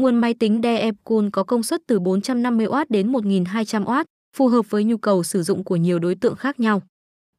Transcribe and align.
Nguồn 0.00 0.16
máy 0.16 0.34
tính 0.34 0.60
DE 0.62 0.90
Cool 1.04 1.28
có 1.32 1.42
công 1.44 1.62
suất 1.62 1.80
từ 1.86 2.00
450W 2.00 2.84
đến 2.88 3.12
1200W, 3.12 4.04
phù 4.36 4.48
hợp 4.48 4.70
với 4.70 4.84
nhu 4.84 4.96
cầu 4.96 5.22
sử 5.22 5.42
dụng 5.42 5.64
của 5.64 5.76
nhiều 5.76 5.98
đối 5.98 6.14
tượng 6.14 6.36
khác 6.36 6.60
nhau. 6.60 6.82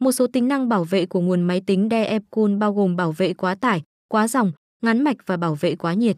Một 0.00 0.12
số 0.12 0.26
tính 0.26 0.48
năng 0.48 0.68
bảo 0.68 0.84
vệ 0.84 1.06
của 1.06 1.20
nguồn 1.20 1.42
máy 1.42 1.62
tính 1.66 1.88
DE 1.90 2.18
Cool 2.30 2.56
bao 2.56 2.72
gồm 2.72 2.96
bảo 2.96 3.12
vệ 3.12 3.34
quá 3.34 3.54
tải, 3.54 3.82
quá 4.08 4.28
dòng, 4.28 4.52
ngắn 4.82 5.04
mạch 5.04 5.16
và 5.26 5.36
bảo 5.36 5.54
vệ 5.54 5.76
quá 5.76 5.94
nhiệt. 5.94 6.16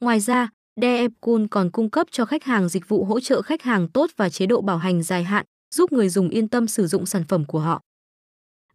Ngoài 0.00 0.20
ra, 0.20 0.48
DE 0.80 1.06
Cool 1.20 1.44
còn 1.50 1.70
cung 1.70 1.90
cấp 1.90 2.06
cho 2.10 2.24
khách 2.24 2.44
hàng 2.44 2.68
dịch 2.68 2.88
vụ 2.88 3.04
hỗ 3.04 3.20
trợ 3.20 3.42
khách 3.42 3.62
hàng 3.62 3.88
tốt 3.88 4.10
và 4.16 4.28
chế 4.28 4.46
độ 4.46 4.60
bảo 4.60 4.78
hành 4.78 5.02
dài 5.02 5.24
hạn, 5.24 5.46
giúp 5.74 5.92
người 5.92 6.08
dùng 6.08 6.28
yên 6.28 6.48
tâm 6.48 6.66
sử 6.66 6.86
dụng 6.86 7.06
sản 7.06 7.24
phẩm 7.28 7.44
của 7.44 7.60
họ. 7.60 7.80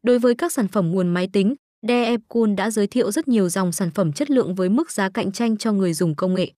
Đối 0.04 0.20
với 0.20 0.36
các 0.36 0.52
sản 0.52 0.68
phẩm 0.68 0.92
nguồn 0.92 1.10
máy 1.10 1.30
tính, 1.34 1.56
DE 1.88 2.18
Cool 2.28 2.54
đã 2.54 2.72
giới 2.72 2.88
thiệu 2.88 3.12
rất 3.12 3.28
nhiều 3.28 3.50
dòng 3.50 3.72
sản 3.72 3.92
phẩm 3.92 4.14
chất 4.14 4.32
lượng 4.32 4.56
với 4.56 4.70
mức 4.70 4.92
giá 4.92 5.10
cạnh 5.10 5.32
tranh 5.32 5.58
cho 5.58 5.72
người 5.72 5.94
dùng 5.94 6.16
công 6.16 6.34
nghệ. 6.34 6.52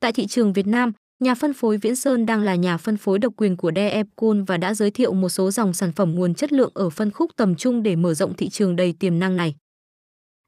Tại 0.00 0.12
thị 0.12 0.26
trường 0.26 0.52
Việt 0.52 0.66
Nam, 0.66 0.92
nhà 1.20 1.34
phân 1.34 1.52
phối 1.52 1.76
Viễn 1.76 1.96
Sơn 1.96 2.26
đang 2.26 2.42
là 2.42 2.54
nhà 2.54 2.76
phân 2.76 2.96
phối 2.96 3.18
độc 3.18 3.32
quyền 3.36 3.56
của 3.56 3.72
Deepcool 3.76 4.40
và 4.46 4.56
đã 4.56 4.74
giới 4.74 4.90
thiệu 4.90 5.12
một 5.12 5.28
số 5.28 5.50
dòng 5.50 5.72
sản 5.72 5.92
phẩm 5.92 6.14
nguồn 6.14 6.34
chất 6.34 6.52
lượng 6.52 6.70
ở 6.74 6.90
phân 6.90 7.10
khúc 7.10 7.30
tầm 7.36 7.54
trung 7.54 7.82
để 7.82 7.96
mở 7.96 8.14
rộng 8.14 8.34
thị 8.34 8.48
trường 8.48 8.76
đầy 8.76 8.94
tiềm 9.00 9.18
năng 9.18 9.36
này. 9.36 9.54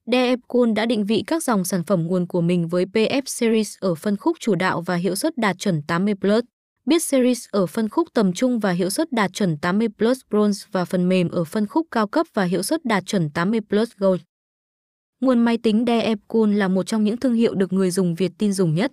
Deepcool 0.07 0.73
đã 0.77 0.87
định 0.87 1.05
vị 1.05 1.25
các 1.27 1.43
dòng 1.43 1.65
sản 1.65 1.85
phẩm 1.85 2.07
nguồn 2.07 2.27
của 2.27 2.41
mình 2.41 2.69
với 2.69 2.85
PF 2.85 3.23
Series 3.27 3.75
ở 3.81 3.95
phân 3.95 4.17
khúc 4.17 4.37
chủ 4.41 4.55
đạo 4.55 4.81
và 4.81 4.95
hiệu 4.95 5.15
suất 5.15 5.37
đạt 5.37 5.59
chuẩn 5.59 5.83
80 5.83 6.15
Plus, 6.21 6.45
Biết 6.87 7.03
Series 7.03 7.45
ở 7.51 7.67
phân 7.67 7.89
khúc 7.89 8.09
tầm 8.15 8.33
trung 8.33 8.59
và 8.59 8.71
hiệu 8.71 8.91
suất 8.91 9.13
đạt 9.13 9.33
chuẩn 9.33 9.59
80 9.59 9.89
Plus 9.99 10.21
Bronze 10.31 10.67
và 10.73 10.85
phần 10.85 11.09
mềm 11.09 11.29
ở 11.29 11.45
phân 11.45 11.67
khúc 11.67 11.87
cao 11.91 12.07
cấp 12.07 12.27
và 12.35 12.45
hiệu 12.45 12.63
suất 12.63 12.85
đạt 12.85 13.07
chuẩn 13.07 13.31
80 13.31 13.61
Plus 13.69 13.91
Gold. 13.97 14.21
Nguồn 15.21 15.39
máy 15.39 15.59
tính 15.59 15.85
Deepcool 15.87 16.55
là 16.55 16.69
một 16.69 16.83
trong 16.83 17.05
những 17.05 17.17
thương 17.17 17.35
hiệu 17.35 17.55
được 17.55 17.73
người 17.73 17.91
dùng 17.91 18.15
Việt 18.15 18.33
tin 18.39 18.53
dùng 18.53 18.75
nhất. 18.75 18.93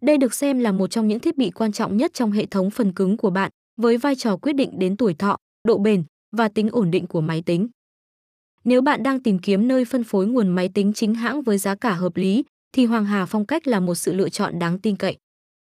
Đây 0.00 0.18
được 0.18 0.34
xem 0.34 0.58
là 0.58 0.72
một 0.72 0.86
trong 0.86 1.08
những 1.08 1.20
thiết 1.20 1.36
bị 1.36 1.50
quan 1.50 1.72
trọng 1.72 1.96
nhất 1.96 2.14
trong 2.14 2.32
hệ 2.32 2.46
thống 2.46 2.70
phần 2.70 2.92
cứng 2.92 3.16
của 3.16 3.30
bạn, 3.30 3.50
với 3.76 3.96
vai 3.96 4.14
trò 4.14 4.36
quyết 4.36 4.52
định 4.52 4.78
đến 4.78 4.96
tuổi 4.96 5.14
thọ, 5.14 5.36
độ 5.68 5.78
bền 5.78 6.04
và 6.36 6.48
tính 6.48 6.68
ổn 6.72 6.90
định 6.90 7.06
của 7.06 7.20
máy 7.20 7.42
tính. 7.46 7.68
Nếu 8.64 8.82
bạn 8.82 9.02
đang 9.02 9.22
tìm 9.22 9.38
kiếm 9.38 9.68
nơi 9.68 9.84
phân 9.84 10.04
phối 10.04 10.26
nguồn 10.26 10.48
máy 10.48 10.68
tính 10.74 10.92
chính 10.92 11.14
hãng 11.14 11.42
với 11.42 11.58
giá 11.58 11.74
cả 11.74 11.92
hợp 11.92 12.16
lý, 12.16 12.44
thì 12.72 12.84
Hoàng 12.84 13.04
Hà 13.04 13.26
Phong 13.26 13.46
Cách 13.46 13.66
là 13.66 13.80
một 13.80 13.94
sự 13.94 14.12
lựa 14.14 14.28
chọn 14.28 14.58
đáng 14.58 14.78
tin 14.78 14.96
cậy. 14.96 15.16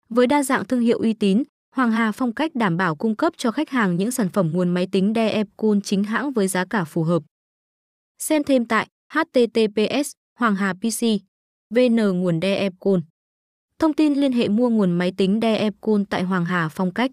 Với 0.08 0.27
đa 0.27 0.42
dạng 0.42 0.64
thương 0.64 0.80
hiệu 0.80 0.98
uy 0.98 1.12
tín, 1.12 1.42
Hoàng 1.77 1.91
Hà 1.91 2.12
Phong 2.12 2.34
Cách 2.34 2.55
đảm 2.55 2.77
bảo 2.77 2.97
cung 2.97 3.16
cấp 3.16 3.32
cho 3.36 3.50
khách 3.50 3.70
hàng 3.70 3.97
những 3.97 4.10
sản 4.10 4.28
phẩm 4.28 4.50
nguồn 4.55 4.69
máy 4.69 4.88
tính 4.92 5.12
DE 5.14 5.44
Cool 5.56 5.78
chính 5.84 6.05
hãng 6.05 6.32
với 6.32 6.48
giá 6.48 6.64
cả 6.64 6.84
phù 6.84 7.03
hợp. 7.03 7.22
Xem 8.19 8.44
thêm 8.44 8.64
tại 8.64 8.88
https 9.12 10.10
Hoàng 10.38 10.56
Hà 10.56 10.75
PC 10.75 11.06
vn 11.75 11.97
nguồn 11.97 12.41
DE 12.42 12.70
Cool. 12.80 13.00
Thông 13.78 13.94
tin 13.94 14.14
liên 14.14 14.32
hệ 14.32 14.48
mua 14.48 14.69
nguồn 14.69 14.92
máy 14.92 15.12
tính 15.16 15.38
Dell 15.42 15.69
Cool 15.80 16.02
tại 16.10 16.22
Hoàng 16.22 16.44
Hà 16.44 16.69
Phong 16.69 16.94
Cách. 16.94 17.10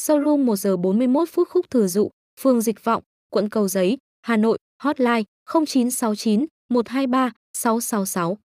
Showroom 0.00 0.44
1 0.44 0.56
giờ 0.56 0.76
41 0.76 1.28
phút 1.28 1.48
khúc 1.48 1.70
thừa 1.70 1.86
dụ, 1.86 2.10
phường 2.40 2.60
Dịch 2.60 2.84
Vọng, 2.84 3.02
quận 3.30 3.48
Cầu 3.48 3.68
Giấy, 3.68 3.98
Hà 4.22 4.36
Nội, 4.36 4.58
hotline 4.82 5.22
0969 5.46 6.46
123 6.68 7.32
666. 7.52 8.38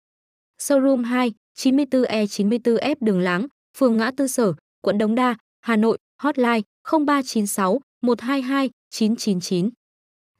Showroom 0.58 1.04
2, 1.04 1.32
94E94F 1.58 2.96
Đường 3.00 3.20
Láng, 3.20 3.46
phường 3.78 3.96
Ngã 3.96 4.10
Tư 4.16 4.26
Sở, 4.26 4.52
quận 4.80 4.98
Đống 4.98 5.14
Đa, 5.14 5.36
Hà 5.60 5.76
Nội, 5.76 5.98
hotline 6.22 6.60
0396 6.84 7.80
122 8.02 8.70
999. 8.90 9.70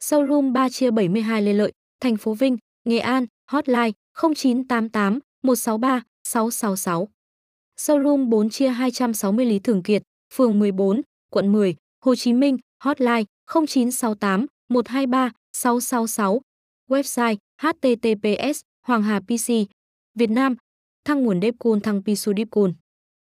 Showroom 0.01 0.53
3 0.53 0.69
chia 0.69 0.91
72 0.91 1.43
Lê 1.43 1.53
Lợi, 1.53 1.73
thành 2.01 2.17
phố 2.17 2.35
Vinh, 2.35 2.57
Nghệ 2.85 2.99
An, 2.99 3.27
hotline 3.51 3.93
0988 4.15 5.19
163 5.43 6.03
666. 6.25 7.07
Showroom 7.77 8.29
4 8.31 8.51
chia 8.51 8.69
260 8.71 9.47
Lý 9.47 9.59
Thường 9.59 9.83
Kiệt, 9.83 10.03
phường 10.35 10.59
14, 10.59 11.01
quận 11.31 11.53
10, 11.53 11.77
Hồ 12.05 12.15
Chí 12.15 12.33
Minh, 12.33 12.57
hotline 12.85 13.25
0968 13.47 14.47
123 14.69 15.31
666. 15.53 16.41
Website 16.89 17.37
https 17.63 18.61
Hoàng 18.87 19.03
Hà 19.03 19.21
PC 19.21 19.49
Việt 20.15 20.31
Nam 20.31 20.57
Thăng 21.05 21.23
nguồn 21.23 21.41
Depcon 21.41 21.81
thăng 21.81 22.03
Pisu 22.03 22.33
Depcon 22.37 22.73